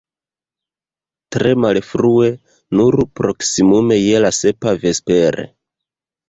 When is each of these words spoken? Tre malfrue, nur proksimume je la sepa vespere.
Tre 1.35 1.51
malfrue, 1.65 2.29
nur 2.79 2.97
proksimume 3.21 3.99
je 4.07 4.23
la 4.27 4.33
sepa 4.39 4.75
vespere. 4.87 5.47